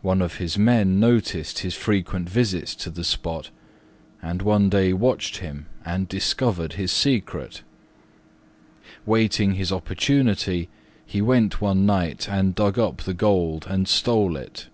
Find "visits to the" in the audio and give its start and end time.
2.26-3.04